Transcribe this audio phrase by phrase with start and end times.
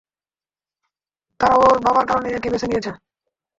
[1.39, 2.91] তারা ওর বাবার কারণে ওকে বেছে নিয়েছে।